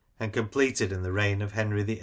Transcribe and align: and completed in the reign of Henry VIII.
and 0.19 0.33
completed 0.33 0.91
in 0.91 1.03
the 1.03 1.11
reign 1.11 1.43
of 1.43 1.51
Henry 1.51 1.83
VIII. 1.83 1.99